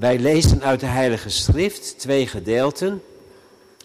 [0.00, 3.02] Wij lezen uit de Heilige Schrift twee gedeelten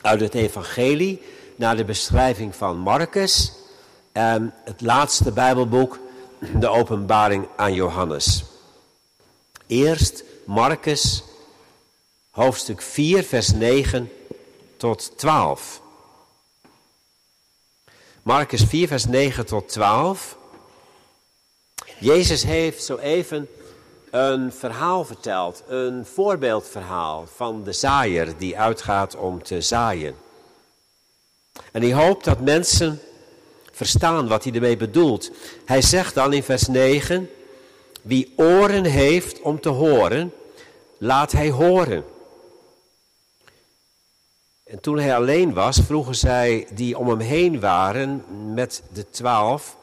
[0.02, 1.22] uit het Evangelie
[1.56, 3.52] naar de beschrijving van Marcus
[4.12, 6.00] en het laatste Bijbelboek,
[6.59, 8.44] de Openbaring aan Johannes.
[9.68, 11.23] Eerst Marcus,
[12.30, 14.12] hoofdstuk 4, vers 9
[14.78, 15.82] tot 12.
[18.23, 20.38] Marcus 4, vers 9 tot 12.
[22.00, 23.50] Jezus heeft zo even
[24.16, 30.16] een verhaal verteld, een voorbeeldverhaal van de zaaier die uitgaat om te zaaien.
[31.71, 32.99] En hij hoopt dat mensen
[33.71, 35.31] verstaan wat hij ermee bedoelt.
[35.66, 37.30] Hij zegt dan in vers 9,
[38.02, 40.33] wie oren heeft om te horen,
[40.97, 42.05] laat hij horen.
[44.63, 49.77] En toen hij alleen was, vroegen zij die om hem heen waren met de twaalf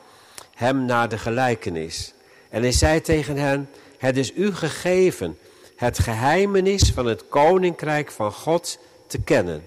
[0.55, 2.15] hem naar de gelijkenis.
[2.51, 3.69] En hij zei tegen hen,
[4.03, 5.39] het is u gegeven
[5.77, 9.65] het geheimenis van het koninkrijk van God te kennen.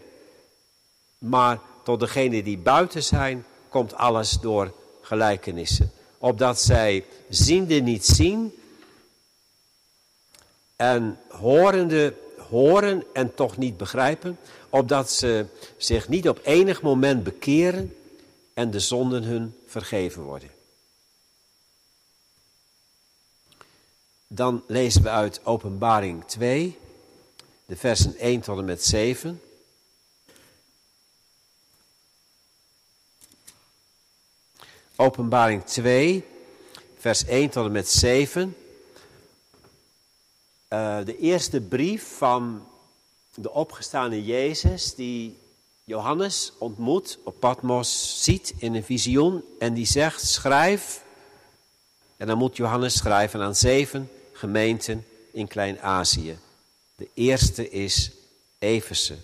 [1.17, 5.92] Maar tot degenen die buiten zijn, komt alles door gelijkenissen.
[6.17, 8.53] Opdat zij ziende niet zien
[10.75, 12.14] en horende
[12.49, 14.38] horen en toch niet begrijpen.
[14.70, 15.45] Opdat ze
[15.77, 17.95] zich niet op enig moment bekeren
[18.53, 20.55] en de zonden hun vergeven worden.
[24.27, 26.80] Dan lezen we uit Openbaring 2,
[27.65, 29.41] de versen 1 tot en met 7.
[34.95, 36.25] Openbaring 2,
[36.97, 38.55] vers 1 tot en met 7.
[40.69, 42.67] Uh, de eerste brief van
[43.33, 45.37] de opgestane Jezus, die
[45.83, 51.05] Johannes ontmoet op Patmos, ziet in een visioen en die zegt: Schrijf.
[52.17, 56.37] En dan moet Johannes schrijven aan zeven gemeenten in Klein-Azië.
[56.95, 58.11] De eerste is
[58.59, 59.15] Efeze.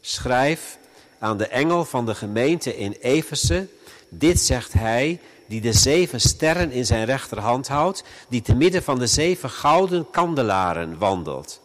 [0.00, 0.78] Schrijf
[1.18, 3.68] aan de engel van de gemeente in Efeze
[4.08, 8.98] dit zegt hij die de zeven sterren in zijn rechterhand houdt, die te midden van
[8.98, 11.60] de zeven gouden kandelaren wandelt.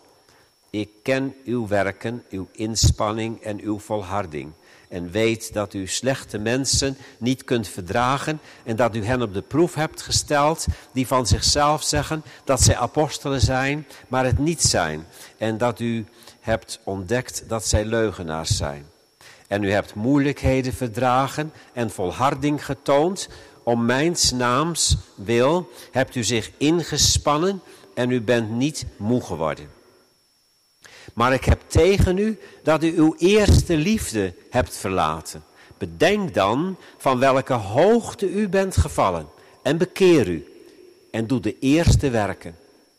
[0.70, 4.52] Ik ken uw werken, uw inspanning en uw volharding.
[4.94, 9.42] En weet dat u slechte mensen niet kunt verdragen en dat u hen op de
[9.42, 15.06] proef hebt gesteld die van zichzelf zeggen dat zij apostelen zijn, maar het niet zijn.
[15.38, 16.06] En dat u
[16.40, 18.86] hebt ontdekt dat zij leugenaars zijn.
[19.48, 23.30] En u hebt moeilijkheden verdragen en volharding getoond.
[23.64, 27.62] Om mijns naams wil hebt u zich ingespannen
[27.94, 29.70] en u bent niet moe geworden.
[31.14, 35.44] Maar ik heb tegen u dat u uw eerste liefde hebt verlaten.
[35.78, 39.28] Bedenk dan van welke hoogte u bent gevallen
[39.62, 40.48] en bekeer u
[41.12, 42.56] en doe de eerste werken.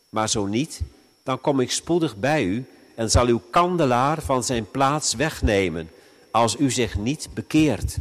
[0.08, 0.80] Maar zo niet,
[1.22, 2.64] dan kom ik spoedig bij u
[2.94, 5.90] en zal uw kandelaar van zijn plaats wegnemen
[6.30, 7.96] als u zich niet bekeert.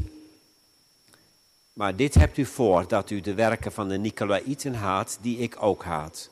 [1.74, 5.56] Maar dit hebt u voor, dat u de werken van de Nicolaïten haat, die ik
[5.60, 6.30] ook haat.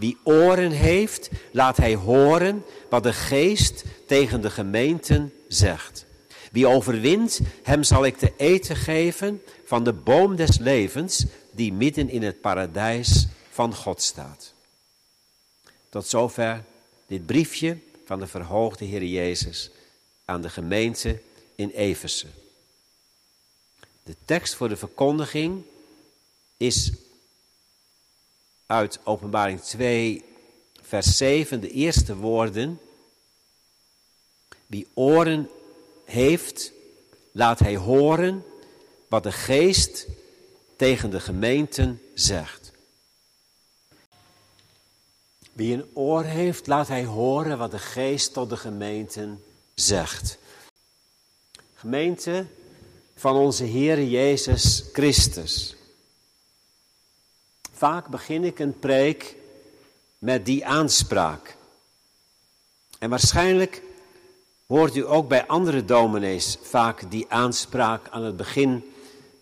[0.00, 6.04] Wie oren heeft, laat hij horen wat de geest tegen de gemeenten zegt.
[6.52, 12.08] Wie overwint, hem zal ik te eten geven van de boom des levens, die midden
[12.08, 14.54] in het paradijs van God staat.
[15.88, 16.64] Tot zover
[17.06, 19.70] dit briefje van de verhoogde Heer Jezus
[20.24, 21.20] aan de gemeente
[21.54, 22.26] in Efeze.
[24.02, 25.62] De tekst voor de verkondiging
[26.56, 26.92] is
[28.70, 30.24] uit Openbaring 2,
[30.80, 32.80] vers 7, de eerste woorden.
[34.66, 35.50] Wie oren
[36.04, 36.72] heeft,
[37.32, 38.44] laat hij horen
[39.08, 40.06] wat de geest
[40.76, 42.72] tegen de gemeenten zegt.
[45.52, 49.42] Wie een oor heeft, laat hij horen wat de geest tot de gemeenten
[49.74, 50.38] zegt.
[51.74, 52.46] Gemeente
[53.14, 55.74] van onze Heer Jezus Christus.
[57.80, 59.36] Vaak begin ik een preek
[60.18, 61.56] met die aanspraak.
[62.98, 63.82] En waarschijnlijk
[64.66, 68.92] hoort u ook bij andere dominees vaak die aanspraak aan het begin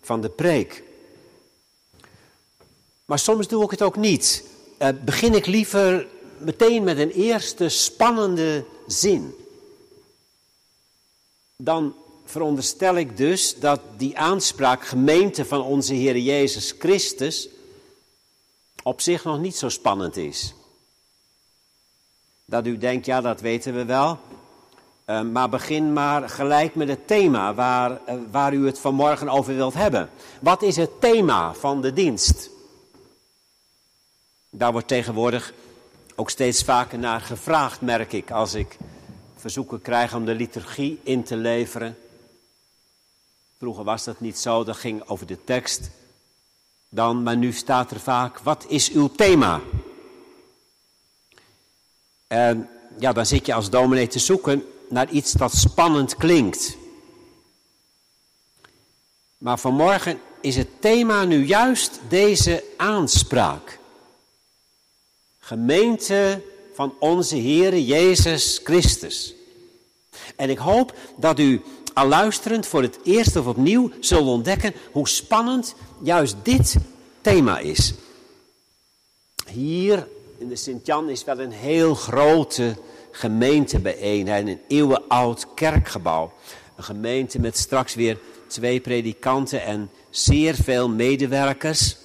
[0.01, 0.83] van de preek.
[3.05, 4.43] Maar soms doe ik het ook niet.
[4.81, 6.07] Uh, begin ik liever
[6.37, 9.35] meteen met een eerste spannende zin.
[11.55, 11.95] Dan
[12.25, 17.49] veronderstel ik dus dat die aanspraak gemeente van onze Heer Jezus Christus
[18.89, 20.53] op zich nog niet zo spannend is.
[22.45, 24.19] Dat u denkt, ja dat weten we wel,
[25.05, 29.55] uh, maar begin maar gelijk met het thema waar, uh, waar u het vanmorgen over
[29.55, 30.09] wilt hebben.
[30.41, 32.49] Wat is het thema van de dienst?
[34.49, 35.53] Daar wordt tegenwoordig
[36.15, 38.77] ook steeds vaker naar gevraagd, merk ik, als ik
[39.35, 41.97] verzoeken krijg om de liturgie in te leveren.
[43.57, 45.89] Vroeger was dat niet zo, dat ging over de tekst.
[46.89, 49.61] Dan, maar nu staat er vaak, wat is uw thema?
[52.27, 52.69] En
[52.99, 56.77] ja, dan zit je als dominee te zoeken naar iets dat spannend klinkt.
[59.37, 63.79] Maar vanmorgen is het thema nu juist deze aanspraak.
[65.39, 66.41] Gemeente
[66.73, 69.33] van onze Heer Jezus Christus.
[70.35, 71.61] En ik hoop dat u
[71.93, 76.75] al luisterend voor het eerst of opnieuw zult ontdekken hoe spannend juist dit
[77.21, 77.93] thema is.
[79.47, 80.07] Hier
[80.37, 82.75] in de Sint-Jan is wel een heel grote
[83.11, 84.27] gemeente bijeen.
[84.27, 86.33] Een eeuwenoud kerkgebouw.
[86.75, 91.97] Een gemeente met straks weer twee predikanten en zeer veel medewerkers.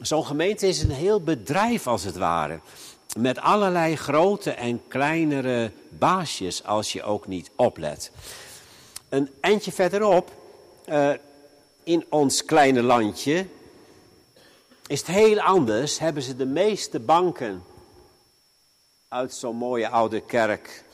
[0.00, 2.60] Zo'n gemeente is een heel bedrijf als het ware.
[3.18, 8.10] Met allerlei grote en kleinere baasjes als je ook niet oplet.
[9.10, 10.30] Een eindje verderop,
[10.88, 11.12] uh,
[11.82, 13.46] in ons kleine landje,
[14.86, 15.98] is het heel anders.
[15.98, 17.64] Hebben ze de meeste banken
[19.08, 20.84] uit zo'n mooie oude kerk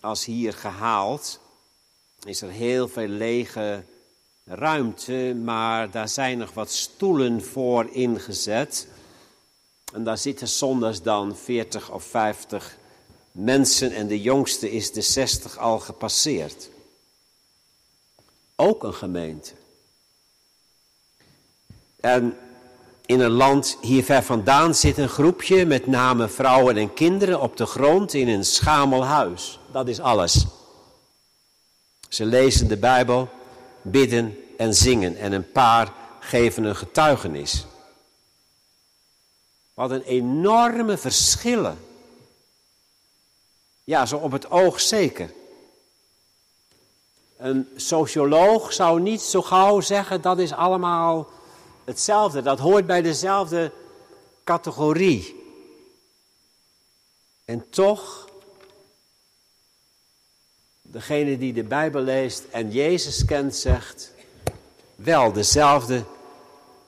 [0.00, 1.40] als hier gehaald.
[2.24, 3.82] Is er heel veel lege
[4.44, 8.86] ruimte, maar daar zijn nog wat stoelen voor ingezet.
[9.92, 12.76] En daar zitten zondags dan 40 of 50
[13.32, 16.72] mensen en de jongste is de 60 al gepasseerd.
[18.56, 19.52] Ook een gemeente.
[22.00, 22.36] En
[23.06, 27.56] in een land hier ver vandaan zit een groepje met name vrouwen en kinderen op
[27.56, 29.58] de grond in een schamel huis.
[29.72, 30.46] Dat is alles.
[32.08, 33.28] Ze lezen de Bijbel,
[33.82, 37.66] bidden en zingen en een paar geven een getuigenis.
[39.74, 41.78] Wat een enorme verschillen.
[43.84, 45.30] Ja, zo op het oog zeker.
[47.44, 51.28] Een socioloog zou niet zo gauw zeggen dat is allemaal
[51.84, 52.42] hetzelfde.
[52.42, 53.72] Dat hoort bij dezelfde
[54.44, 55.42] categorie.
[57.44, 58.28] En toch,
[60.82, 64.12] degene die de Bijbel leest en Jezus kent, zegt
[64.94, 66.04] wel dezelfde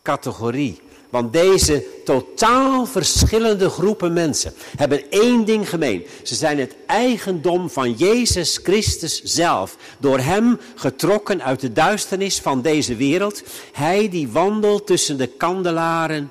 [0.02, 0.82] categorie.
[1.10, 6.06] Want deze totaal verschillende groepen mensen hebben één ding gemeen.
[6.22, 9.76] Ze zijn het eigendom van Jezus Christus zelf.
[9.98, 13.42] Door Hem getrokken uit de duisternis van deze wereld.
[13.72, 16.30] Hij die wandelt tussen de kandelaren.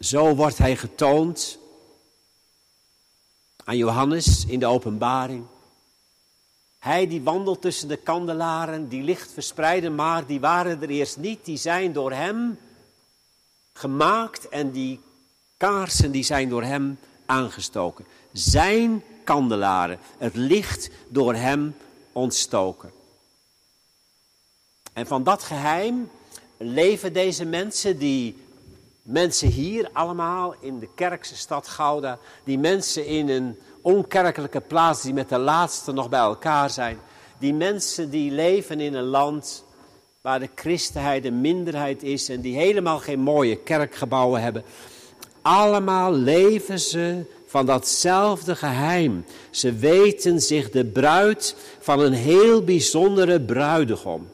[0.00, 1.58] Zo wordt Hij getoond
[3.64, 5.44] aan Johannes in de openbaring.
[6.80, 11.44] Hij die wandelt tussen de kandelaren, die licht verspreiden, maar die waren er eerst niet.
[11.44, 12.58] Die zijn door hem
[13.72, 15.00] gemaakt en die
[15.56, 18.04] kaarsen die zijn door hem aangestoken.
[18.32, 21.76] Zijn kandelaren, het licht door hem
[22.12, 22.90] ontstoken.
[24.92, 26.10] En van dat geheim
[26.56, 28.36] leven deze mensen, die
[29.02, 35.12] mensen hier allemaal in de kerkse stad Gouda, die mensen in een onkerkelijke plaats die
[35.12, 36.98] met de laatste nog bij elkaar zijn.
[37.38, 39.64] Die mensen die leven in een land
[40.20, 44.64] waar de christenheid een minderheid is en die helemaal geen mooie kerkgebouwen hebben.
[45.42, 49.24] Allemaal leven ze van datzelfde geheim.
[49.50, 54.30] Ze weten zich de bruid van een heel bijzondere bruidegom.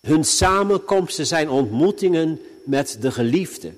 [0.00, 3.72] Hun samenkomsten zijn ontmoetingen met de geliefde.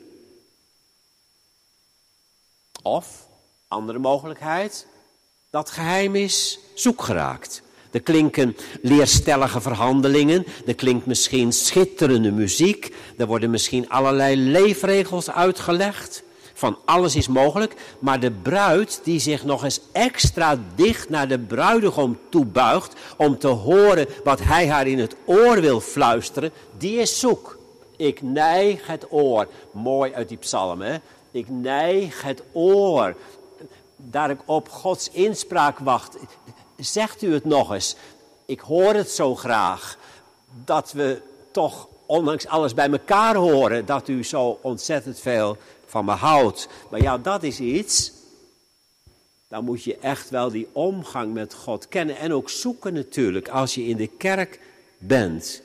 [2.83, 3.29] Of
[3.71, 4.87] andere mogelijkheid,
[5.51, 7.63] dat geheim is zoekgeraakt.
[7.91, 16.23] Er klinken leerstellige verhandelingen, er klinkt misschien schitterende muziek, er worden misschien allerlei leefregels uitgelegd.
[16.55, 21.39] Van alles is mogelijk, maar de bruid die zich nog eens extra dicht naar de
[21.39, 27.21] bruidegom toebuigt om te horen wat hij haar in het oor wil fluisteren, die is
[27.21, 27.59] zoek.
[27.97, 29.49] Ik neig het oor.
[29.73, 30.97] Mooi uit die psalm, hè?
[31.31, 33.17] Ik neig het oor
[34.03, 36.17] daar ik op Gods inspraak wacht.
[36.77, 37.97] Zegt u het nog eens.
[38.47, 39.99] Ik hoor het zo graag.
[40.65, 46.13] Dat we toch, ondanks alles bij elkaar horen, dat u zo ontzettend veel van me
[46.13, 46.69] houdt.
[46.91, 48.13] Maar ja, dat is iets.
[49.49, 52.17] Dan moet je echt wel die omgang met God kennen.
[52.17, 54.61] En ook zoeken natuurlijk, als je in de kerk
[54.99, 55.63] bent.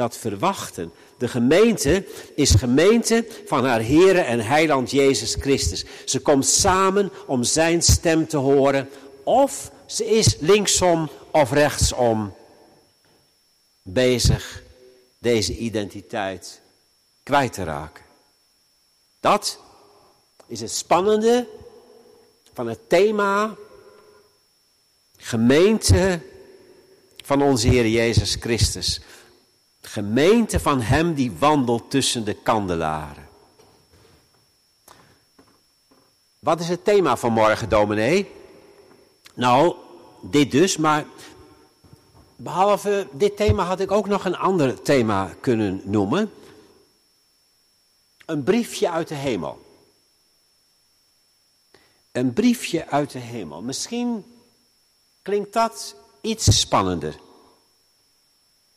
[0.00, 0.92] Dat verwachten.
[1.18, 5.84] De gemeente is gemeente van haar Heere en Heiland Jezus Christus.
[6.04, 8.88] Ze komt samen om zijn stem te horen.
[9.22, 12.34] Of ze is linksom of rechtsom
[13.82, 14.62] bezig
[15.18, 16.60] deze identiteit
[17.22, 18.04] kwijt te raken.
[19.20, 19.58] Dat
[20.46, 21.48] is het spannende
[22.52, 23.56] van het thema
[25.16, 26.20] gemeente
[27.24, 29.00] van onze Heer Jezus Christus.
[29.90, 33.28] Gemeente van Hem die wandelt tussen de kandelaren.
[36.38, 38.30] Wat is het thema van morgen, dominee?
[39.34, 39.76] Nou,
[40.20, 41.06] dit dus, maar
[42.36, 46.32] behalve dit thema had ik ook nog een ander thema kunnen noemen.
[48.26, 49.64] Een briefje uit de hemel.
[52.12, 53.62] Een briefje uit de hemel.
[53.62, 54.24] Misschien
[55.22, 57.28] klinkt dat iets spannender.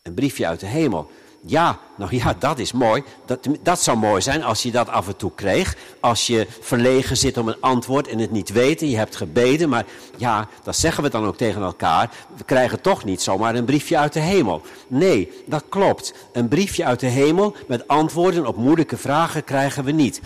[0.03, 1.11] Een briefje uit de hemel.
[1.41, 3.03] Ja, nou ja, dat is mooi.
[3.25, 5.75] Dat, dat zou mooi zijn als je dat af en toe kreeg.
[5.99, 9.69] Als je verlegen zit om een antwoord en het niet weet en je hebt gebeden.
[9.69, 9.85] Maar
[10.17, 12.11] ja, dat zeggen we dan ook tegen elkaar.
[12.37, 14.61] We krijgen toch niet zomaar een briefje uit de hemel.
[14.87, 16.13] Nee, dat klopt.
[16.31, 20.21] Een briefje uit de hemel met antwoorden op moeilijke vragen krijgen we niet.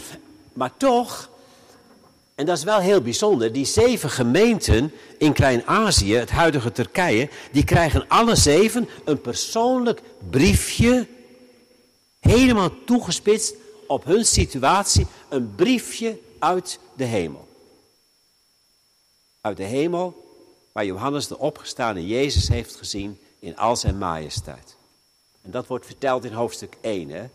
[0.54, 1.30] Maar toch
[2.38, 3.52] en dat is wel heel bijzonder.
[3.52, 11.08] Die zeven gemeenten in Klein-Azië, het huidige Turkije, die krijgen alle zeven een persoonlijk briefje,
[12.20, 13.56] helemaal toegespitst
[13.88, 17.48] op hun situatie, een briefje uit de hemel.
[19.42, 20.26] Uit de hemel
[20.72, 24.76] waar Johannes de opgestane Jezus heeft gezien in al zijn majesteit.
[25.42, 27.10] En dat wordt verteld in hoofdstuk 1.
[27.10, 27.26] Hè?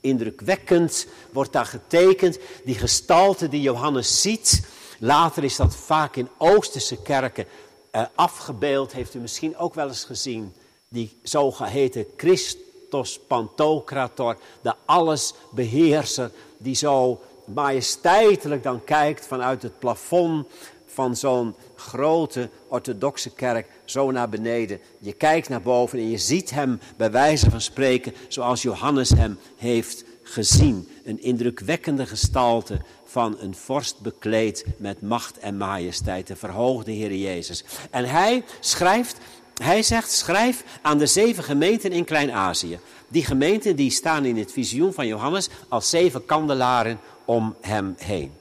[0.00, 2.38] Indrukwekkend wordt daar getekend.
[2.64, 4.66] Die gestalte die Johannes ziet.
[4.98, 7.46] Later is dat vaak in Oosterse kerken
[7.90, 8.92] eh, afgebeeld.
[8.92, 10.54] Heeft u misschien ook wel eens gezien.
[10.88, 14.36] Die zogeheten Christos Pantocrator.
[14.62, 16.30] De allesbeheerser.
[16.58, 20.46] Die zo majesteitelijk dan kijkt vanuit het plafond
[20.92, 24.80] van zo'n grote orthodoxe kerk zo naar beneden.
[24.98, 29.38] Je kijkt naar boven en je ziet hem bij wijze van spreken zoals Johannes hem
[29.56, 30.88] heeft gezien.
[31.04, 37.64] Een indrukwekkende gestalte van een vorst bekleed met macht en majesteit, de verhoogde Heer Jezus.
[37.90, 39.18] En hij schrijft,
[39.62, 42.78] hij zegt, schrijf aan de zeven gemeenten in Klein-Azië.
[43.08, 48.32] Die gemeenten die staan in het visioen van Johannes als zeven kandelaren om hem heen.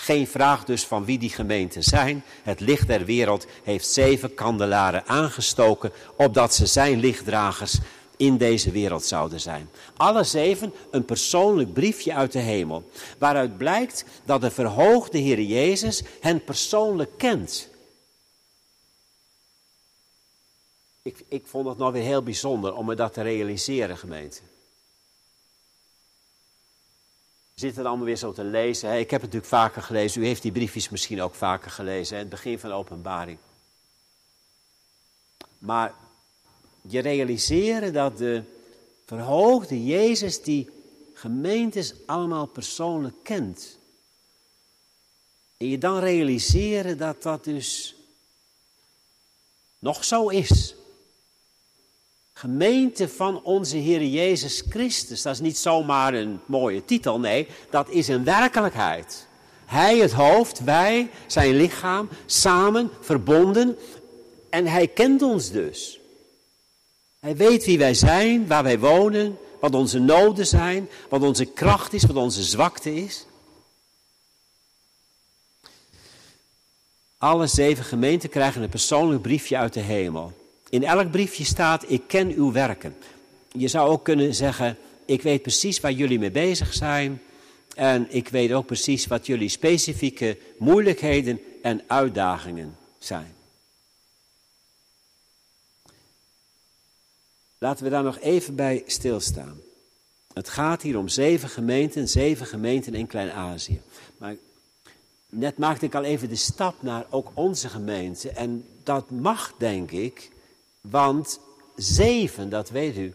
[0.00, 2.24] Geen vraag dus van wie die gemeenten zijn.
[2.42, 7.78] Het licht der wereld heeft zeven kandelaren aangestoken, opdat ze zijn lichtdragers
[8.16, 9.70] in deze wereld zouden zijn.
[9.96, 16.02] Alle zeven een persoonlijk briefje uit de hemel, waaruit blijkt dat de verhoogde Heer Jezus
[16.20, 17.68] hen persoonlijk kent.
[21.02, 24.40] Ik, ik vond het nou weer heel bijzonder om me dat te realiseren, gemeente.
[27.38, 28.98] We zitten allemaal weer zo te lezen.
[28.98, 30.22] Ik heb het natuurlijk vaker gelezen.
[30.22, 32.18] U heeft die briefjes misschien ook vaker gelezen.
[32.18, 33.38] Het begin van de openbaring.
[35.58, 35.94] Maar
[36.80, 38.42] je realiseren dat de
[39.06, 40.70] verhoogde Jezus die
[41.14, 43.78] gemeentes allemaal persoonlijk kent.
[45.56, 47.94] En je dan realiseren dat dat dus
[49.78, 50.74] nog zo is.
[52.38, 55.22] Gemeente van onze Heer Jezus Christus.
[55.22, 59.26] Dat is niet zomaar een mooie titel, nee, dat is een werkelijkheid.
[59.64, 63.76] Hij het hoofd, wij zijn lichaam, samen, verbonden.
[64.50, 66.00] En hij kent ons dus.
[67.20, 71.92] Hij weet wie wij zijn, waar wij wonen, wat onze noden zijn, wat onze kracht
[71.92, 73.26] is, wat onze zwakte is.
[77.16, 80.37] Alle zeven gemeenten krijgen een persoonlijk briefje uit de hemel.
[80.70, 82.96] In elk briefje staat, ik ken uw werken.
[83.52, 87.22] Je zou ook kunnen zeggen, ik weet precies waar jullie mee bezig zijn.
[87.74, 93.34] En ik weet ook precies wat jullie specifieke moeilijkheden en uitdagingen zijn.
[97.58, 99.60] Laten we daar nog even bij stilstaan.
[100.32, 103.80] Het gaat hier om zeven gemeenten, zeven gemeenten in Klein-Azië.
[104.18, 104.36] Maar
[105.28, 108.30] net maakte ik al even de stap naar ook onze gemeente.
[108.30, 110.30] En dat mag, denk ik,
[110.80, 111.40] want
[111.76, 113.14] zeven, dat weet u,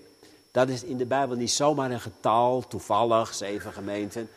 [0.52, 4.30] dat is in de Bijbel niet zomaar een getal, toevallig, zeven gemeenten.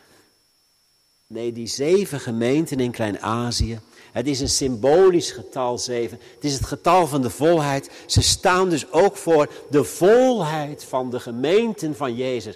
[1.27, 3.79] Nee, die zeven gemeenten in Klein-Azië,
[4.17, 6.19] het is een symbolisch getal zeven.
[6.35, 7.91] Het is het getal van de volheid.
[8.05, 12.55] Ze staan dus ook voor de volheid van de gemeenten van Jezus.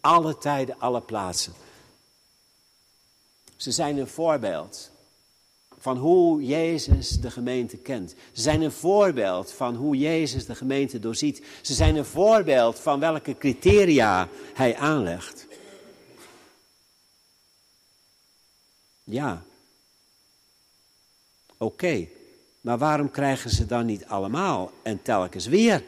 [0.00, 1.52] Alle tijden, alle plaatsen.
[3.56, 4.90] Ze zijn een voorbeeld
[5.82, 8.14] van hoe Jezus de gemeente kent.
[8.32, 11.44] Ze zijn een voorbeeld van hoe Jezus de gemeente doorziet.
[11.62, 15.46] Ze zijn een voorbeeld van welke criteria hij aanlegt.
[19.04, 19.42] Ja.
[21.56, 22.06] Oké,
[22.60, 25.84] maar waarom krijgen ze dan niet allemaal en telkens weer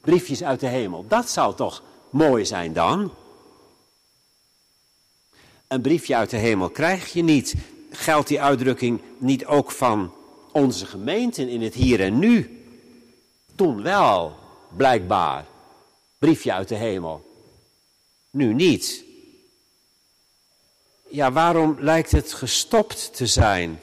[0.00, 1.04] briefjes uit de hemel?
[1.08, 3.12] Dat zou toch mooi zijn dan?
[5.68, 7.54] Een briefje uit de hemel krijg je niet.
[7.96, 10.14] Geldt die uitdrukking niet ook van
[10.52, 12.64] onze gemeenten in het hier en nu?
[13.54, 14.36] Toen wel,
[14.76, 15.44] blijkbaar.
[16.18, 17.32] Briefje uit de hemel.
[18.30, 19.04] Nu niet.
[21.08, 23.80] Ja, waarom lijkt het gestopt te zijn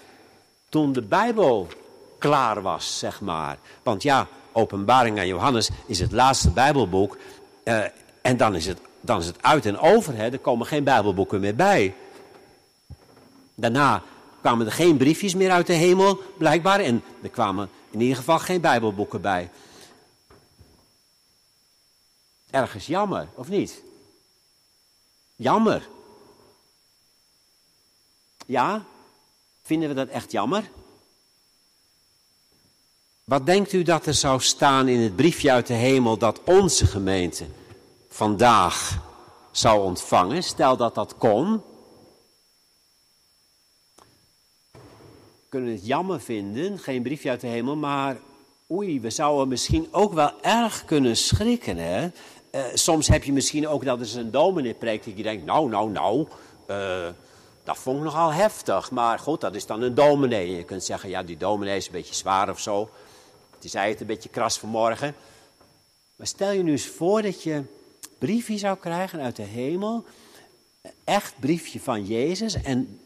[0.70, 1.68] toen de Bijbel
[2.18, 3.58] klaar was, zeg maar?
[3.84, 7.18] Want ja, Openbaring aan Johannes is het laatste Bijbelboek.
[7.64, 7.84] Uh,
[8.22, 10.16] en dan is, het, dan is het uit en over.
[10.16, 10.32] Hè?
[10.32, 11.94] Er komen geen Bijbelboeken meer bij.
[13.62, 14.04] Daarna
[14.40, 16.80] kwamen er geen briefjes meer uit de hemel, blijkbaar.
[16.80, 19.52] En er kwamen in ieder geval geen Bijbelboeken bij.
[22.50, 23.82] Ergens jammer, of niet?
[25.36, 25.88] Jammer.
[28.46, 28.84] Ja?
[29.64, 30.70] Vinden we dat echt jammer?
[33.24, 36.86] Wat denkt u dat er zou staan in het briefje uit de hemel dat onze
[36.86, 37.46] gemeente
[38.10, 39.00] vandaag
[39.52, 40.44] zou ontvangen?
[40.44, 41.62] Stel dat dat kon.
[45.52, 48.18] Kunnen het jammer vinden, geen briefje uit de hemel, maar
[48.70, 51.78] oei, we zouden misschien ook wel erg kunnen schrikken.
[51.78, 52.08] Hè?
[52.52, 55.92] Uh, soms heb je misschien ook dat er een dominee preekt je denkt, nou, nou,
[55.92, 56.28] nou,
[56.68, 57.08] uh,
[57.64, 58.92] dat vond ik nogal heftig.
[58.92, 60.56] Maar goed, dat is dan een dominee.
[60.56, 62.90] Je kunt zeggen, ja, die dominee is een beetje zwaar of zo.
[63.60, 65.16] Die zei het een beetje kras vanmorgen.
[66.16, 67.64] Maar stel je nu eens voor dat je
[68.18, 70.06] briefje zou krijgen uit de hemel.
[71.04, 72.62] Echt briefje van Jezus.
[72.62, 73.01] En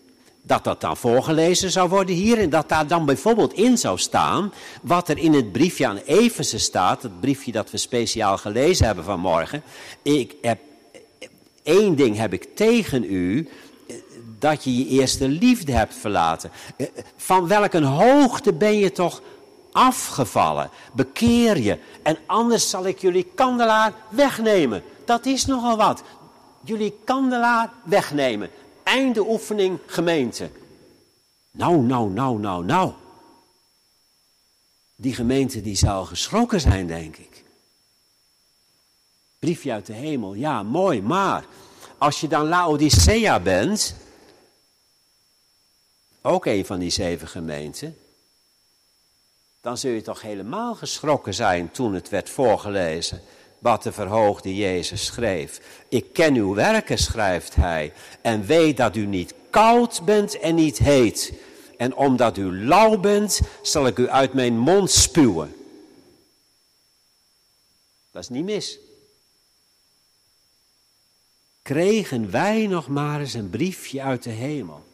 [0.46, 2.40] dat dat dan voorgelezen zou worden hier.
[2.40, 4.54] En dat daar dan bijvoorbeeld in zou staan.
[4.82, 7.04] Wat er in het briefje aan Efeze staat.
[7.04, 9.64] Het briefje dat we speciaal gelezen hebben vanmorgen.
[10.02, 10.60] Ik heb,
[11.64, 13.50] één ding heb ik tegen u
[14.40, 16.52] dat je je eerste liefde hebt verlaten.
[17.16, 19.22] Van welke hoogte ben je toch
[19.72, 20.70] afgevallen?
[20.92, 21.78] Bekeer je.
[22.04, 24.84] En anders zal ik jullie kandelaar wegnemen.
[25.06, 26.04] Dat is nogal wat.
[26.62, 28.50] Jullie kandelaar wegnemen.
[28.86, 30.50] Einde oefening gemeente.
[31.52, 32.94] Nou, nou, nou, nou, nou.
[34.96, 37.44] Die gemeente die zal geschrokken zijn, denk ik.
[39.40, 41.46] Briefje uit de hemel, ja, mooi, maar
[41.98, 43.96] als je dan Laodicea bent,
[46.22, 47.98] ook een van die zeven gemeenten,
[49.62, 53.22] dan zul je toch helemaal geschrokken zijn toen het werd voorgelezen
[53.66, 55.62] wat de verhoogde Jezus schreef.
[55.90, 60.78] Ik ken uw werken, schrijft hij, en weet dat u niet koud bent en niet
[60.78, 61.34] heet.
[61.78, 65.56] En omdat u lauw bent, zal ik u uit mijn mond spuwen.
[68.12, 68.80] Dat is niet mis.
[71.62, 74.86] Kregen wij nog maar eens een briefje uit de hemel?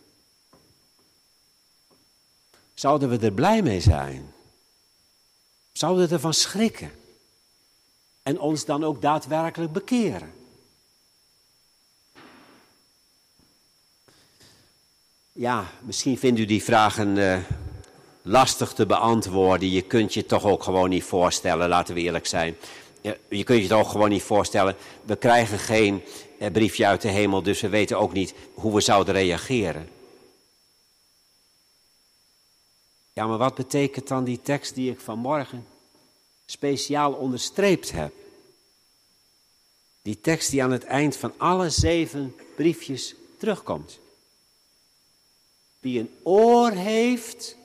[2.74, 4.34] Zouden we er blij mee zijn?
[5.72, 7.01] Zouden we ervan schrikken?
[8.24, 10.34] En ons dan ook daadwerkelijk bekeren?
[15.32, 17.38] Ja, misschien vindt u die vragen uh,
[18.22, 19.70] lastig te beantwoorden.
[19.70, 22.56] Je kunt je toch ook gewoon niet voorstellen, laten we eerlijk zijn.
[23.30, 24.76] Je, kunt je toch gewoon niet voorstellen.
[25.04, 26.04] We krijgen geen
[26.40, 29.90] uh, briefje uit de hemel, dus we weten ook niet hoe we zouden reageren.
[33.14, 35.66] Ja, maar wat betekent dan die tekst die ik vanmorgen
[36.52, 38.14] speciaal onderstreept heb?
[40.02, 44.00] Die tekst die aan het eind van alle zeven briefjes terugkomt.
[45.80, 47.56] Wie een oor heeft,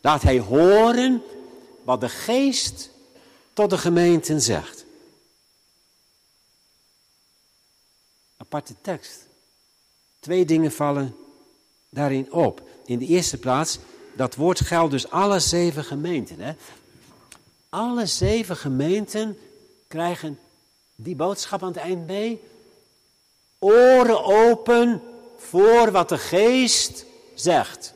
[0.00, 1.22] laat hij horen
[1.84, 2.90] wat de geest
[3.52, 4.84] tot de gemeenten zegt.
[8.36, 9.26] Aparte tekst.
[10.20, 11.16] Twee dingen vallen
[11.88, 12.62] daarin op.
[12.84, 13.78] In de eerste plaats
[14.16, 16.40] dat woord geldt dus alle zeven gemeenten.
[16.40, 16.52] Hè?
[17.70, 19.38] Alle zeven gemeenten
[19.88, 20.38] krijgen
[20.94, 22.42] die boodschap aan het eind mee.
[23.58, 25.02] Oren open
[25.38, 27.04] voor wat de geest
[27.34, 27.94] zegt.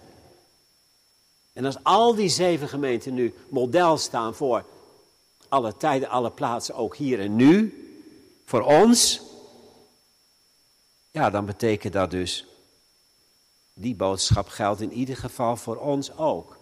[1.53, 4.65] En als al die zeven gemeenten nu model staan voor
[5.49, 7.79] alle tijden, alle plaatsen, ook hier en nu,
[8.45, 9.21] voor ons,
[11.11, 12.47] ja, dan betekent dat dus
[13.73, 16.54] die boodschap geldt in ieder geval voor ons ook.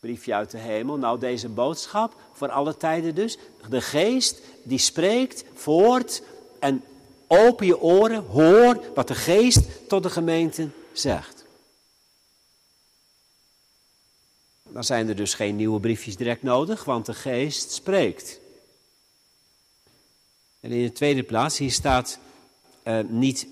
[0.00, 0.96] Briefje uit de hemel.
[0.96, 3.38] Nou, deze boodschap voor alle tijden dus.
[3.68, 6.22] De geest die spreekt voort
[6.58, 6.84] en
[7.26, 11.44] open je oren, hoor wat de geest tot de gemeente zegt.
[14.62, 18.40] Dan zijn er dus geen nieuwe briefjes direct nodig, want de geest spreekt.
[20.60, 22.18] En in de tweede plaats, hier staat
[22.84, 23.46] uh, niet,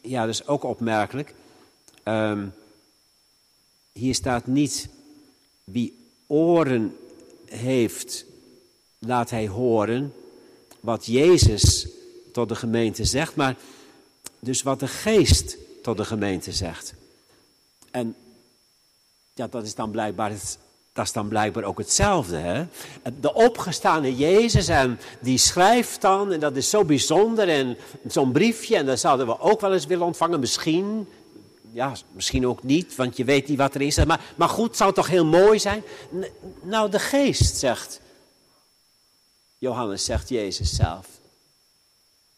[0.00, 1.34] ja, dat is ook opmerkelijk,
[2.04, 2.54] Um,
[3.92, 4.88] hier staat niet
[5.72, 6.96] wie oren
[7.44, 8.24] heeft,
[8.98, 10.12] laat hij horen
[10.80, 11.86] wat Jezus
[12.32, 13.36] tot de gemeente zegt.
[13.36, 13.56] Maar
[14.38, 16.94] dus wat de geest tot de gemeente zegt.
[17.90, 18.14] En
[19.34, 20.32] ja, dat is dan blijkbaar,
[20.92, 22.36] dat is dan blijkbaar ook hetzelfde.
[22.36, 22.64] Hè?
[23.20, 28.76] De opgestane Jezus en die schrijft dan, en dat is zo bijzonder, en zo'n briefje,
[28.76, 31.08] en dat zouden we ook wel eens willen ontvangen, misschien.
[31.72, 34.04] Ja, misschien ook niet, want je weet niet wat er is.
[34.04, 35.82] Maar, maar goed, zou toch heel mooi zijn?
[36.62, 38.00] Nou, de geest zegt,
[39.58, 41.06] Johannes zegt Jezus zelf.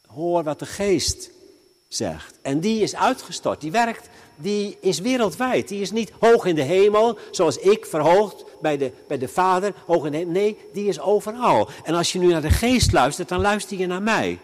[0.06, 1.30] Hoor wat de geest
[1.88, 2.38] zegt.
[2.42, 5.68] En die is uitgestort, die werkt, die is wereldwijd.
[5.68, 9.74] Die is niet hoog in de hemel, zoals ik verhoogd bij de, bij de Vader,
[9.86, 10.32] hoog in de hemel.
[10.32, 11.68] Nee, die is overal.
[11.84, 14.38] En als je nu naar de geest luistert, dan luister je naar mij.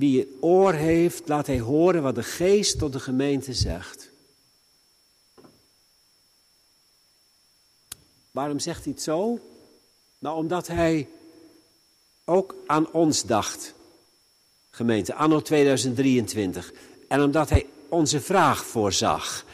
[0.00, 4.10] Wie een oor heeft, laat hij horen wat de geest tot de gemeente zegt.
[8.30, 9.38] Waarom zegt hij het zo?
[10.18, 11.08] Nou, omdat hij
[12.24, 13.74] ook aan ons dacht,
[14.70, 16.72] gemeente, anno 2023.
[17.08, 19.44] En omdat hij onze vraag voorzag,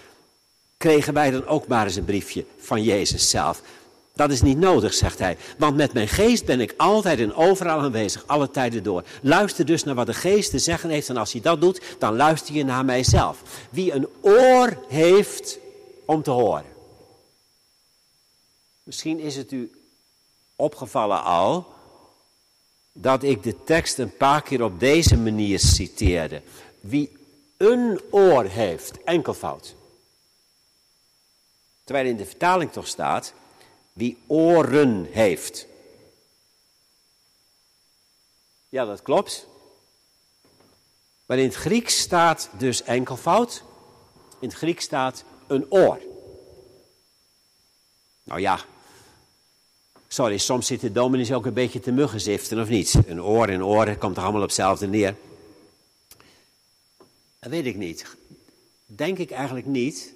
[0.76, 3.62] kregen wij dan ook maar eens een briefje van Jezus zelf.
[4.14, 7.80] Dat is niet nodig, zegt hij, want met mijn geest ben ik altijd en overal
[7.80, 9.04] aanwezig, alle tijden door.
[9.22, 12.16] Luister dus naar wat de geest te zeggen heeft en als hij dat doet, dan
[12.16, 13.42] luister je naar mijzelf.
[13.70, 15.58] Wie een oor heeft
[16.04, 16.64] om te horen.
[18.82, 19.70] Misschien is het u
[20.56, 21.66] opgevallen al
[22.92, 26.42] dat ik de tekst een paar keer op deze manier citeerde.
[26.80, 27.16] Wie
[27.56, 29.74] een oor heeft, enkelvoud.
[31.84, 33.32] Terwijl in de vertaling toch staat,
[33.92, 35.66] wie oren heeft.
[38.68, 39.46] Ja, dat klopt.
[41.26, 43.62] Maar in het Grieks staat dus enkelvoud.
[44.40, 46.00] In het Grieks staat een oor.
[48.24, 48.64] Nou ja,
[50.08, 52.94] sorry, soms zitten dominees ook een beetje te muggenziften, of niet?
[53.06, 55.16] Een oor en oren komt er allemaal op hetzelfde neer.
[57.38, 58.16] Dat weet ik niet.
[58.86, 60.12] Denk ik eigenlijk niet.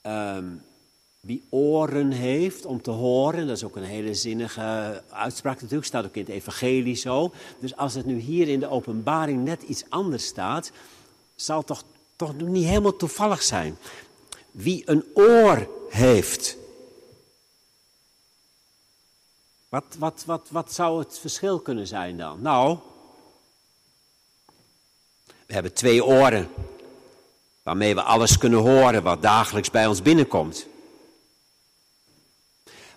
[0.00, 0.46] Ehm,
[1.20, 6.04] wie oren heeft om te horen, dat is ook een hele zinnige uitspraak natuurlijk, staat
[6.04, 7.32] ook in het evangelie zo.
[7.58, 10.70] Dus als het nu hier in de openbaring net iets anders staat,
[11.34, 11.84] zal het toch,
[12.16, 13.76] toch niet helemaal toevallig zijn.
[14.50, 16.58] Wie een oor heeft
[19.70, 22.42] Wat, wat, wat, wat zou het verschil kunnen zijn dan?
[22.42, 22.78] Nou,
[25.46, 26.48] we hebben twee oren
[27.62, 30.66] waarmee we alles kunnen horen wat dagelijks bij ons binnenkomt.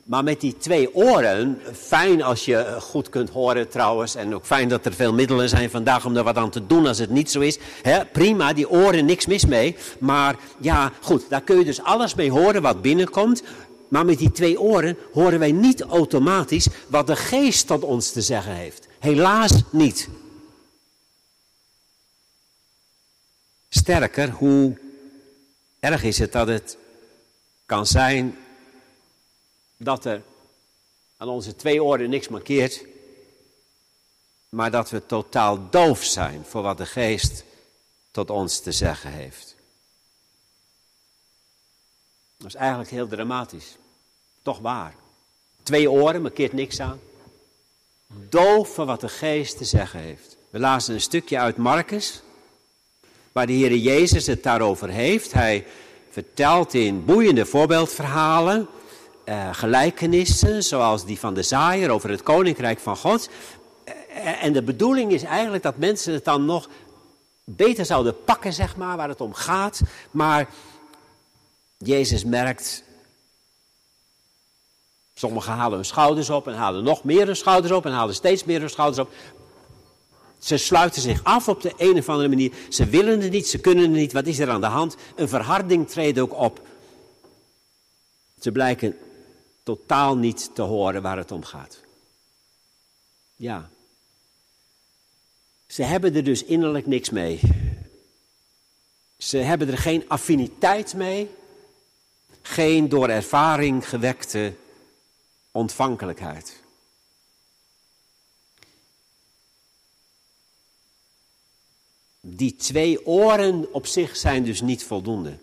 [0.04, 4.70] Maar met die twee oren, fijn als je goed kunt horen trouwens, en ook fijn
[4.70, 7.32] dat er veel middelen zijn vandaag om er wat aan te doen als het niet
[7.32, 7.58] zo is.
[7.82, 9.76] He, prima, die oren, niks mis mee.
[10.00, 13.44] Maar ja, goed, daar kun je dus alles mee horen wat binnenkomt.
[13.88, 18.22] Maar met die twee oren horen wij niet automatisch wat de geest tot ons te
[18.22, 18.88] zeggen heeft.
[19.00, 20.10] Helaas niet.
[23.70, 24.78] Sterker, hoe
[25.80, 26.78] erg is het dat het
[27.66, 28.36] kan zijn
[29.84, 30.22] dat er
[31.17, 32.86] aan onze twee oren niks mankeert,
[34.50, 37.43] maar dat we totaal doof zijn voor wat de geest
[38.12, 39.56] tot ons te zeggen heeft.
[42.38, 43.78] Dat is eigenlijk heel dramatisch.
[44.41, 44.96] Toch waar.
[45.63, 47.00] Twee oren, maar keert niks aan.
[48.30, 50.38] Doof van wat de geest te zeggen heeft.
[50.50, 52.22] We lazen een stukje uit Marcus,
[53.32, 55.32] waar de Heer Jezus het daarover heeft.
[55.32, 55.65] Hij
[56.10, 58.67] vertelt in boeiende voorbeeldverhalen,
[59.24, 63.30] eh, gelijkenissen, zoals die van de zaaier over het koninkrijk van God.
[63.84, 66.70] Eh, en de bedoeling is eigenlijk dat mensen het dan nog
[67.44, 69.82] beter zouden pakken, zeg maar, waar het om gaat.
[70.12, 70.50] Maar
[71.78, 72.84] Jezus merkt,
[75.14, 78.44] Sommigen halen hun schouders op en halen nog meer hun schouders op en halen steeds
[78.44, 79.14] meer hun schouders op.
[80.40, 82.54] Ze sluiten zich af op de een of andere manier.
[82.70, 84.14] Ze willen het niet, ze kunnen het niet.
[84.14, 84.96] Wat is er aan de hand?
[85.16, 86.62] Een verharding treedt ook op.
[88.40, 88.98] Ze blijken
[89.63, 91.82] totaal niet te horen waar het om gaat.
[93.36, 93.69] Ja.
[95.67, 97.39] Ze hebben er dus innerlijk niks mee.
[99.17, 101.30] Ze hebben er geen affiniteit mee.
[102.41, 104.54] Geen door ervaring gewekte
[105.52, 106.62] ontvankelijkheid.
[112.19, 115.38] Die twee oren op zich zijn dus niet voldoende.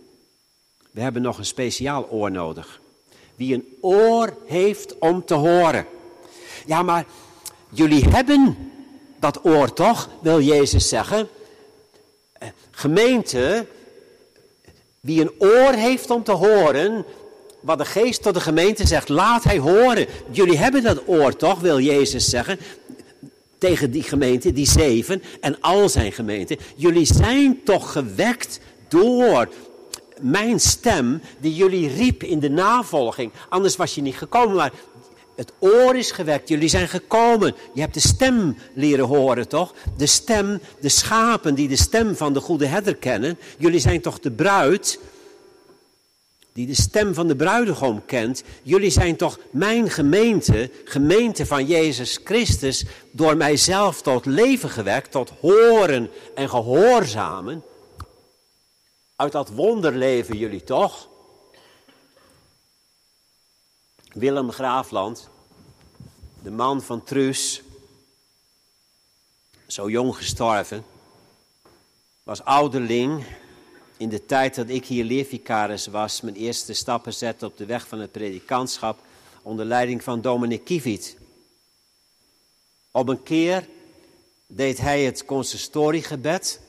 [0.90, 2.80] We hebben nog een speciaal oor nodig.
[3.40, 5.87] Wie een oor heeft om te horen.
[6.66, 7.05] Ja, maar
[7.70, 8.70] jullie hebben
[9.18, 11.29] dat oor toch, wil Jezus zeggen.
[12.33, 13.66] Eh, gemeente,
[15.00, 17.05] wie een oor heeft om te horen,
[17.61, 20.07] wat de geest tot de gemeente zegt, laat hij horen.
[20.31, 22.59] Jullie hebben dat oor toch, wil Jezus zeggen.
[23.59, 26.57] tegen die gemeente, die zeven en al zijn gemeenten.
[26.76, 29.48] Jullie zijn toch gewekt door
[30.20, 33.33] mijn stem die jullie riep in de navolging.
[33.48, 34.72] Anders was je niet gekomen, maar
[35.37, 36.48] het oor is gewekt.
[36.48, 37.54] Jullie zijn gekomen.
[37.74, 39.74] Je hebt de stem leren horen, toch?
[39.96, 43.38] De stem, de schapen die de stem van de goede herder kennen.
[43.59, 44.98] Jullie zijn toch de bruid
[46.52, 48.42] die de stem van de bruidegom kent.
[48.62, 55.33] Jullie zijn toch mijn gemeente, gemeente van Jezus Christus, door mijzelf tot leven gewekt, tot
[55.40, 57.62] horen en gehoorzamen.
[59.20, 61.09] Uit dat wonder leven jullie toch?
[64.12, 65.28] Willem Graafland,
[66.42, 67.62] de man van Truus,
[69.66, 70.85] zo jong gestorven,
[72.22, 73.24] was ouderling
[73.96, 77.88] in de tijd dat ik hier leervicaris was, mijn eerste stappen zette op de weg
[77.88, 78.98] van het predikantschap
[79.42, 81.16] onder leiding van Dominic Kiviet.
[82.90, 83.68] Op een keer
[84.46, 86.61] deed hij het consistoriegebed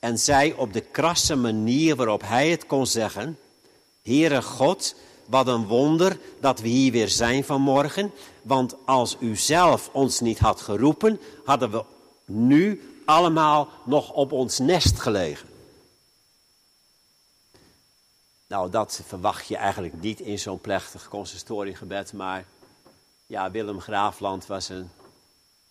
[0.00, 3.38] en zei op de krasse manier waarop hij het kon zeggen,
[4.02, 4.94] Heere God,
[5.26, 10.38] wat een wonder dat we hier weer zijn vanmorgen, want als u zelf ons niet
[10.38, 11.84] had geroepen, hadden we
[12.24, 15.48] nu allemaal nog op ons nest gelegen.
[18.46, 22.44] Nou, dat verwacht je eigenlijk niet in zo'n plechtig consistoriegebed, maar
[23.26, 24.90] ja, Willem Graafland was een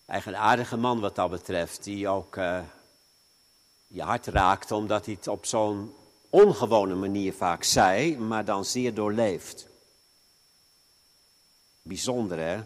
[0.06, 2.60] eigenaardige man wat dat betreft, die ook uh,
[3.92, 5.94] je hart raakte, omdat hij het op zo'n
[6.28, 9.66] ongewone manier vaak zei, maar dan zeer doorleefd.
[11.82, 12.60] Bijzonder hè?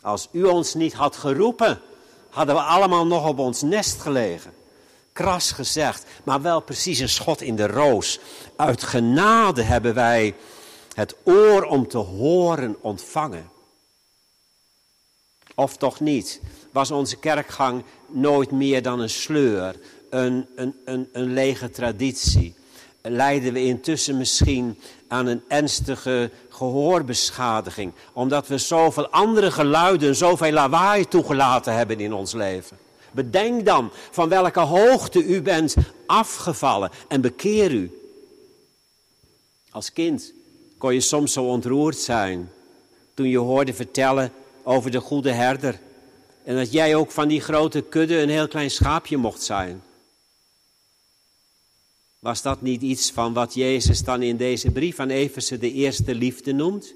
[0.00, 1.80] Als u ons niet had geroepen,
[2.30, 4.54] hadden we allemaal nog op ons nest gelegen.
[5.12, 8.20] Kras gezegd, maar wel precies een schot in de roos.
[8.56, 10.34] Uit genade hebben wij
[10.94, 13.50] het oor om te horen ontvangen.
[15.54, 16.40] Of toch niet?
[16.72, 19.76] Was onze kerkgang nooit meer dan een sleur,
[20.12, 22.54] een, een, een, een lege traditie?
[23.02, 31.08] Leiden we intussen misschien aan een ernstige gehoorbeschadiging, omdat we zoveel andere geluiden, zoveel lawaai
[31.08, 32.76] toegelaten hebben in ons leven?
[33.10, 35.74] Bedenk dan van welke hoogte u bent
[36.06, 37.98] afgevallen en bekeer u.
[39.70, 40.32] Als kind
[40.78, 42.50] kon je soms zo ontroerd zijn
[43.14, 45.80] toen je hoorde vertellen over de goede herder.
[46.44, 49.82] En dat jij ook van die grote kudde een heel klein schaapje mocht zijn.
[52.22, 56.14] Was dat niet iets van wat Jezus dan in deze brief aan Efeze de eerste
[56.14, 56.94] liefde noemt?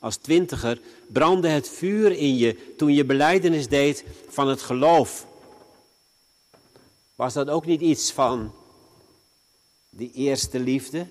[0.00, 5.26] Als twintiger brandde het vuur in je toen je beleidenis deed van het geloof.
[7.14, 8.52] Was dat ook niet iets van
[9.90, 11.06] die eerste liefde?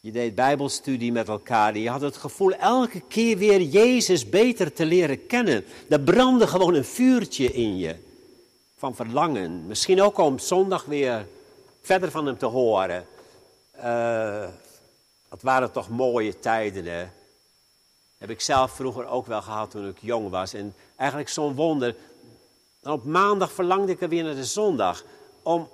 [0.00, 1.78] Je deed bijbelstudie met elkaar.
[1.78, 5.64] Je had het gevoel elke keer weer Jezus beter te leren kennen.
[5.88, 8.10] Er brandde gewoon een vuurtje in je.
[8.82, 9.66] Van verlangen.
[9.66, 11.26] Misschien ook om zondag weer
[11.80, 13.06] verder van hem te horen.
[13.76, 14.48] Uh,
[15.28, 17.06] dat waren toch mooie tijden, hè?
[18.18, 20.54] Heb ik zelf vroeger ook wel gehad toen ik jong was.
[20.54, 21.94] En eigenlijk zo'n wonder.
[22.82, 25.04] op maandag verlangde ik er weer naar de zondag.
[25.42, 25.68] Om,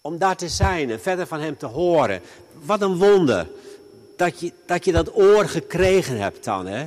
[0.00, 2.20] om daar te zijn en verder van hem te horen.
[2.52, 3.50] Wat een wonder.
[4.16, 6.86] Dat je dat, je dat oor gekregen hebt dan, hè?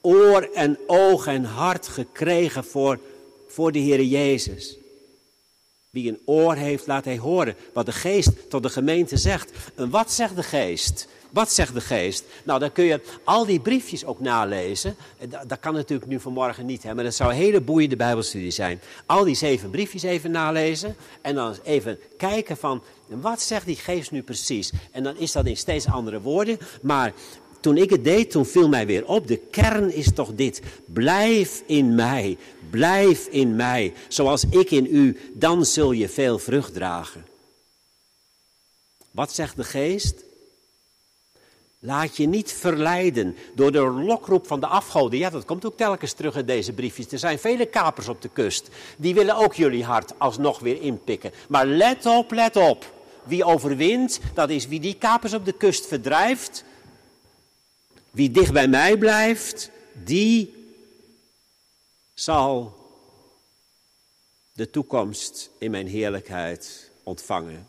[0.00, 2.98] Oor en oog en hart gekregen voor,
[3.48, 4.78] voor de Heer Jezus.
[5.94, 9.52] Wie een oor heeft, laat hij horen wat de geest tot de gemeente zegt.
[9.74, 11.08] En wat zegt de geest?
[11.30, 12.24] Wat zegt de geest?
[12.44, 14.96] Nou, dan kun je al die briefjes ook nalezen.
[15.46, 18.80] Dat, kan natuurlijk nu vanmorgen niet, hè, maar dat zou een hele boeiende bijbelstudie zijn.
[19.06, 24.10] Al die zeven briefjes even nalezen en dan even kijken van, wat zegt die geest
[24.10, 24.72] nu precies?
[24.90, 27.12] En dan is dat in steeds andere woorden, maar
[27.64, 30.62] toen ik het deed, toen viel mij weer op, de kern is toch dit.
[30.86, 32.36] Blijf in mij,
[32.70, 37.24] blijf in mij, zoals ik in u, dan zul je veel vrucht dragen.
[39.10, 40.24] Wat zegt de geest?
[41.78, 45.18] Laat je niet verleiden door de lokroep van de afgoden.
[45.18, 47.12] Ja, dat komt ook telkens terug in deze briefjes.
[47.12, 48.68] Er zijn vele kapers op de kust.
[48.96, 51.32] Die willen ook jullie hart alsnog weer inpikken.
[51.48, 52.92] Maar let op, let op.
[53.22, 56.64] Wie overwint, dat is wie die kapers op de kust verdrijft.
[58.14, 60.54] Wie dicht bij mij blijft, die
[62.14, 62.76] zal
[64.52, 67.68] de toekomst in mijn heerlijkheid ontvangen.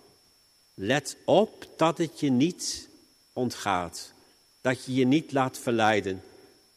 [0.74, 2.90] Let op dat het je niet
[3.34, 4.14] ontgaat.
[4.62, 6.24] Dat je je niet laat verleiden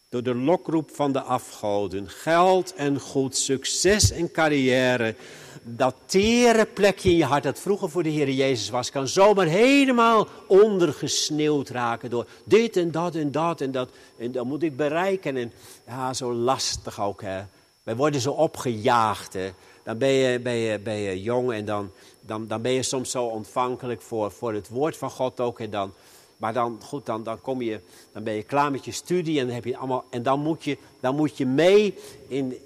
[0.09, 5.15] door de lokroep van de afgoden, geld en goed, succes en carrière,
[5.63, 9.47] dat tere plekje in je hart dat vroeger voor de Heer Jezus was, kan zomaar
[9.47, 13.91] helemaal ondergesneeuwd raken door dit en dat en dat en dat.
[14.19, 15.37] En dat moet ik bereiken.
[15.37, 15.53] En
[15.87, 17.23] ja, zo lastig ook.
[17.23, 17.43] Hè.
[17.83, 19.33] Wij worden zo opgejaagd.
[19.33, 19.51] Hè.
[19.83, 21.91] Dan ben je, ben, je, ben je jong en dan,
[22.21, 25.61] dan, dan ben je soms zo ontvankelijk voor, voor het woord van God ook.
[25.61, 25.93] En dan,
[26.39, 27.81] maar dan, goed, dan, dan, kom je,
[28.13, 30.65] dan ben je klaar met je studie en, dan heb je allemaal, en dan, moet
[30.65, 31.95] je, dan moet je mee
[32.29, 32.59] in,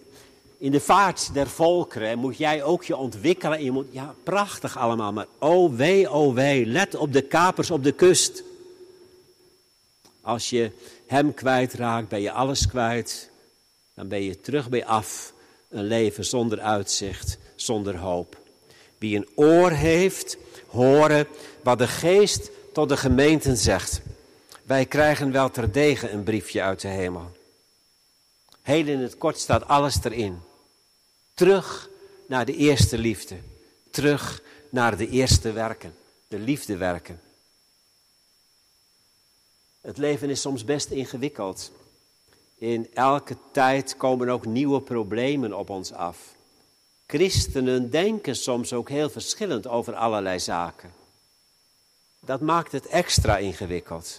[0.63, 2.09] in de vaart der volkeren.
[2.09, 3.59] En moet jij ook je ontwikkelen.
[3.59, 5.13] En je moet, ja, prachtig allemaal.
[5.13, 8.43] Maar oh wee, oh wee, let op de kapers op de kust.
[10.21, 10.71] Als je
[11.07, 13.31] hem kwijtraakt, ben je alles kwijt.
[13.95, 15.33] Dan ben je terug bij af.
[15.69, 18.37] Een leven zonder uitzicht, zonder hoop.
[18.99, 21.27] Wie een oor heeft, horen
[21.63, 24.01] wat de geest tot de gemeenten zegt.
[24.63, 27.31] Wij krijgen wel terdege een briefje uit de hemel.
[28.63, 30.41] Heel in het kort staat alles erin.
[31.35, 31.89] Terug
[32.29, 33.37] naar de eerste liefde.
[33.91, 35.95] Terug naar de eerste werken.
[36.29, 37.21] De liefde werken.
[39.81, 41.71] Het leven is soms best ingewikkeld.
[42.59, 46.17] In elke tijd komen ook nieuwe problemen op ons af.
[47.07, 51.02] Christenen denken soms ook heel verschillend over allerlei zaken.
[52.27, 54.19] Dat maakt het extra ingewikkeld.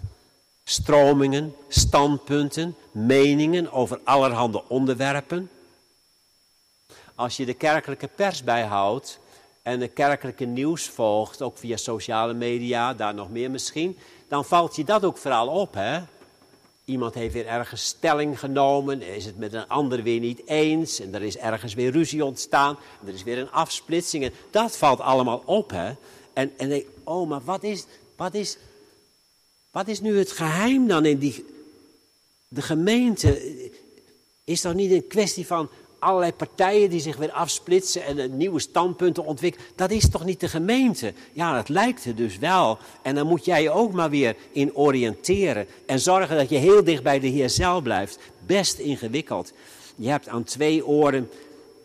[0.64, 5.50] Stromingen, standpunten, meningen over allerhande onderwerpen.
[7.16, 9.20] Als je de kerkelijke pers bijhoudt
[9.62, 14.76] en de kerkelijke nieuws volgt, ook via sociale media, daar nog meer misschien, dan valt
[14.76, 16.00] je dat ook vooral op, hè?
[16.86, 21.16] Iemand heeft weer ergens stelling genomen, is het met een ander weer niet eens, en
[21.16, 25.42] er is ergens weer ruzie ontstaan, er is weer een afsplitsing, en dat valt allemaal
[25.46, 25.94] op, hè?
[26.34, 28.58] En, en denk, oh, maar wat is, wat, is,
[29.72, 31.46] wat is nu het geheim dan in die,
[32.48, 33.42] de gemeente?
[34.44, 35.70] Is dat niet een kwestie van
[36.04, 39.68] allerlei partijen die zich weer afsplitsen en nieuwe standpunten ontwikkelen.
[39.76, 41.14] Dat is toch niet de gemeente?
[41.34, 42.78] Ja, dat lijkt er dus wel.
[43.02, 45.68] En dan moet jij je ook maar weer in oriënteren.
[45.86, 48.20] En zorgen dat je heel dicht bij de Heer zelf blijft.
[48.46, 49.54] Best ingewikkeld.
[49.96, 51.30] Je hebt aan twee oren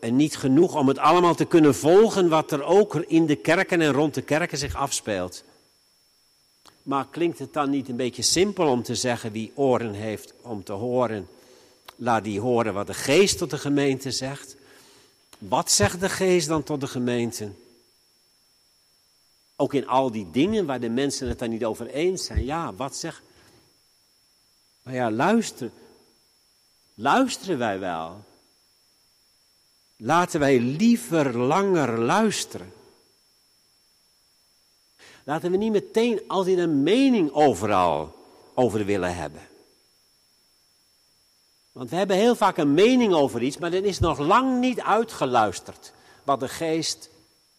[0.00, 3.80] en niet genoeg om het allemaal te kunnen volgen wat er ook in de kerken
[3.80, 5.44] en rond de kerken zich afspeelt.
[6.82, 10.64] Maar klinkt het dan niet een beetje simpel om te zeggen wie oren heeft om
[10.64, 11.28] te horen?
[11.96, 14.56] Laat die horen wat de geest tot de gemeente zegt.
[15.38, 17.50] Wat zegt de geest dan tot de gemeente?
[19.56, 22.44] Ook in al die dingen waar de mensen het daar niet over eens zijn.
[22.44, 23.22] Ja, wat zegt.
[24.82, 25.72] Maar ja, luisteren.
[26.94, 28.24] Luisteren wij wel?
[30.00, 32.72] Laten wij liever langer luisteren.
[35.24, 38.14] Laten we niet meteen altijd een mening overal
[38.54, 39.48] over willen hebben.
[41.72, 44.80] Want we hebben heel vaak een mening over iets, maar dan is nog lang niet
[44.80, 45.92] uitgeluisterd
[46.24, 47.10] wat de geest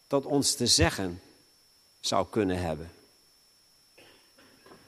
[0.06, 1.20] tot ons te zeggen
[2.00, 2.90] zou kunnen hebben.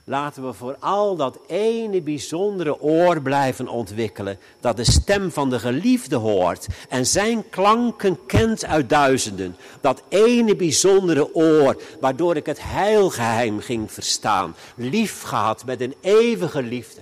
[0.05, 6.17] Laten we vooral dat ene bijzondere oor blijven ontwikkelen, dat de stem van de geliefde
[6.17, 9.57] hoort en zijn klanken kent uit duizenden.
[9.81, 16.63] Dat ene bijzondere oor, waardoor ik het heilgeheim ging verstaan, lief gehad met een eeuwige
[16.63, 17.01] liefde.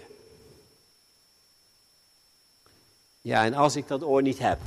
[3.21, 4.59] Ja, en als ik dat oor niet heb.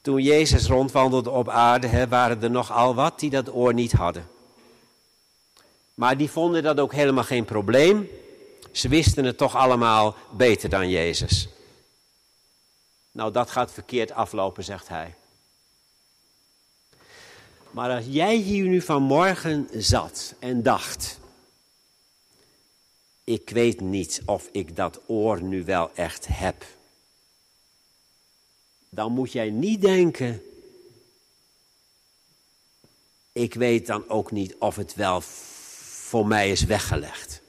[0.00, 4.33] Toen Jezus rondwandelde op aarde, waren er nogal wat die dat oor niet hadden.
[5.94, 8.08] Maar die vonden dat ook helemaal geen probleem.
[8.72, 11.48] Ze wisten het toch allemaal beter dan Jezus.
[13.12, 15.14] Nou, dat gaat verkeerd aflopen, zegt hij.
[17.70, 21.18] Maar als jij hier nu vanmorgen zat en dacht,
[23.24, 26.64] ik weet niet of ik dat oor nu wel echt heb.
[28.88, 30.42] Dan moet jij niet denken,
[33.32, 35.22] ik weet dan ook niet of het wel
[36.14, 37.40] voor mij is weggelegd.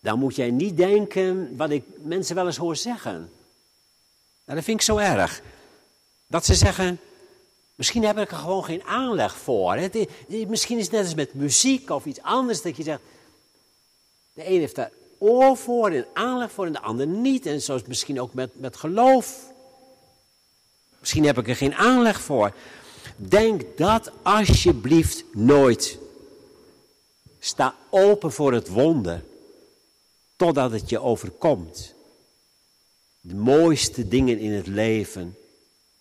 [0.00, 3.12] Dan moet jij niet denken wat ik mensen wel eens hoor zeggen.
[4.44, 5.42] Nou, dat vind ik zo erg.
[6.26, 7.00] Dat ze zeggen,
[7.74, 9.78] Misschien heb ik er gewoon geen aanleg voor.
[10.28, 13.00] misschien is het net als met muziek of iets anders dat je zegt.
[14.32, 17.46] De een heeft daar oor voor en aanleg voor en de ander niet.
[17.46, 19.52] En zo is het misschien ook met, met geloof.
[20.98, 22.52] Misschien heb ik er geen aanleg voor.
[23.16, 25.98] Denk dat alsjeblieft nooit.
[27.38, 29.24] Sta open voor het wonder.
[30.36, 31.94] Totdat het je overkomt.
[33.20, 35.36] De mooiste dingen in het leven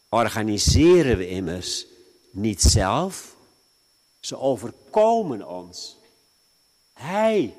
[0.09, 1.85] organiseren we immers
[2.31, 3.35] niet zelf.
[4.19, 5.97] Ze overkomen ons.
[6.93, 7.55] Hij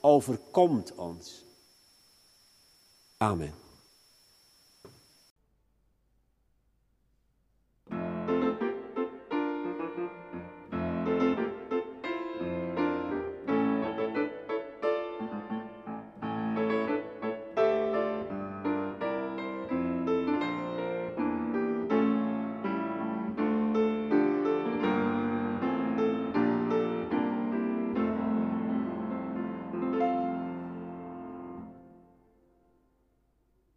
[0.00, 1.44] overkomt ons.
[3.16, 3.67] Amen.